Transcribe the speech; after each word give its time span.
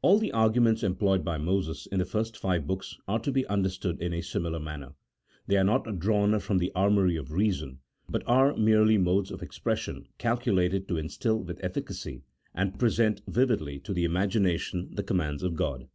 All 0.00 0.18
the 0.18 0.32
arguments 0.32 0.82
employed 0.82 1.24
by 1.24 1.38
Moses 1.38 1.86
in 1.86 2.00
the 2.00 2.04
five 2.04 2.66
books 2.66 2.96
are 3.06 3.20
to 3.20 3.30
be 3.30 3.46
understood 3.46 4.02
in 4.02 4.12
a 4.12 4.20
similar 4.20 4.58
manner; 4.58 4.94
they 5.46 5.56
are 5.56 5.62
not 5.62 6.00
drawn 6.00 6.40
from 6.40 6.58
the 6.58 6.72
armoury 6.74 7.14
of 7.14 7.30
reason, 7.30 7.78
but 8.08 8.24
are 8.26 8.56
merely 8.56 8.98
modes 8.98 9.30
of 9.30 9.40
expression 9.40 10.08
calculated 10.18 10.88
to 10.88 10.98
instil 10.98 11.44
with 11.44 11.62
efficacy, 11.62 12.24
and 12.52 12.76
present 12.76 13.22
vividly 13.28 13.78
to 13.78 13.92
the 13.94 14.02
imagination 14.02 14.90
the 14.96 15.04
commands 15.04 15.44
of 15.44 15.54
God. 15.54 15.86